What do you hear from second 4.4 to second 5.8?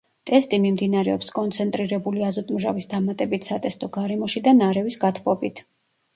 და ნარევის გათბობით.